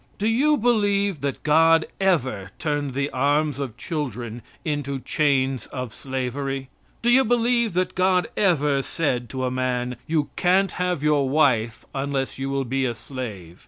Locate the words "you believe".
0.27-1.21, 7.11-7.75